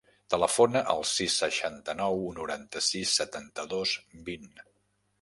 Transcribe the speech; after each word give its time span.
Telefona 0.33 0.81
al 0.93 1.05
sis, 1.09 1.35
seixanta-nou, 1.43 2.19
noranta-sis, 2.41 3.15
setanta-dos, 3.23 3.97
vint. 4.33 4.53